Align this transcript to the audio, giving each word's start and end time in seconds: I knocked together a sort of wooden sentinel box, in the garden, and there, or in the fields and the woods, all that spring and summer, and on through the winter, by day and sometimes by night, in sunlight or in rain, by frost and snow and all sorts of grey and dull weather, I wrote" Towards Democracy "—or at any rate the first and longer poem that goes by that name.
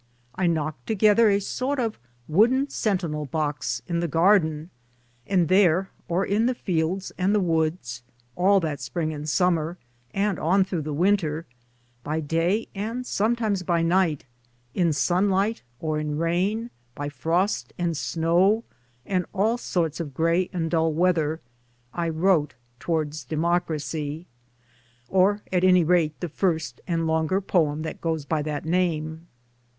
I 0.33 0.47
knocked 0.47 0.87
together 0.87 1.29
a 1.29 1.39
sort 1.39 1.77
of 1.79 1.99
wooden 2.27 2.69
sentinel 2.69 3.27
box, 3.27 3.83
in 3.85 3.99
the 3.99 4.07
garden, 4.07 4.71
and 5.27 5.47
there, 5.47 5.91
or 6.07 6.25
in 6.25 6.47
the 6.47 6.55
fields 6.55 7.11
and 7.19 7.35
the 7.35 7.39
woods, 7.39 8.01
all 8.35 8.59
that 8.61 8.79
spring 8.79 9.13
and 9.13 9.29
summer, 9.29 9.77
and 10.11 10.39
on 10.39 10.63
through 10.63 10.81
the 10.81 10.91
winter, 10.93 11.45
by 12.03 12.19
day 12.19 12.67
and 12.73 13.05
sometimes 13.05 13.61
by 13.61 13.83
night, 13.83 14.25
in 14.73 14.91
sunlight 14.91 15.61
or 15.79 15.99
in 15.99 16.17
rain, 16.17 16.71
by 16.95 17.07
frost 17.07 17.71
and 17.77 17.95
snow 17.95 18.63
and 19.05 19.27
all 19.33 19.55
sorts 19.55 19.99
of 19.99 20.15
grey 20.15 20.49
and 20.51 20.71
dull 20.71 20.91
weather, 20.91 21.41
I 21.93 22.09
wrote" 22.09 22.55
Towards 22.79 23.23
Democracy 23.23 24.25
"—or 25.09 25.43
at 25.53 25.63
any 25.63 25.83
rate 25.83 26.19
the 26.21 26.27
first 26.29 26.81
and 26.87 27.05
longer 27.05 27.39
poem 27.39 27.83
that 27.83 28.01
goes 28.01 28.25
by 28.25 28.41
that 28.41 28.65
name. 28.65 29.27